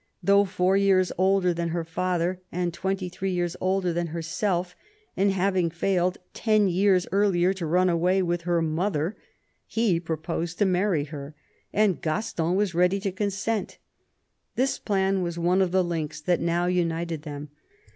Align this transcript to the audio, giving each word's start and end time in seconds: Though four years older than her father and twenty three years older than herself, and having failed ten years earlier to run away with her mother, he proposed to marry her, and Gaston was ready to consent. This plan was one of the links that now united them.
Though 0.23 0.45
four 0.45 0.75
years 0.75 1.11
older 1.15 1.53
than 1.53 1.69
her 1.69 1.83
father 1.83 2.41
and 2.51 2.73
twenty 2.73 3.07
three 3.07 3.29
years 3.33 3.55
older 3.61 3.93
than 3.93 4.07
herself, 4.07 4.75
and 5.15 5.29
having 5.31 5.69
failed 5.69 6.17
ten 6.33 6.67
years 6.67 7.05
earlier 7.11 7.53
to 7.53 7.67
run 7.67 7.87
away 7.87 8.23
with 8.23 8.41
her 8.41 8.63
mother, 8.63 9.15
he 9.67 9.99
proposed 9.99 10.57
to 10.57 10.65
marry 10.65 11.03
her, 11.03 11.35
and 11.71 12.01
Gaston 12.01 12.55
was 12.55 12.73
ready 12.73 12.99
to 12.99 13.11
consent. 13.11 13.77
This 14.55 14.79
plan 14.79 15.21
was 15.21 15.37
one 15.37 15.61
of 15.61 15.69
the 15.71 15.83
links 15.83 16.19
that 16.19 16.39
now 16.39 16.65
united 16.65 17.21
them. 17.21 17.49